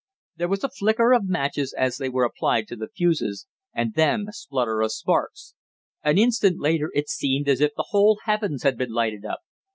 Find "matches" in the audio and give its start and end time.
1.29-1.73